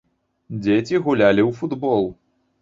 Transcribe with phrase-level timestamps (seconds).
[0.63, 2.03] Дзеці гулялі ў футбол.